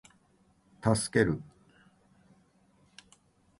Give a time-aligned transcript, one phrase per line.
[0.81, 1.25] 助ける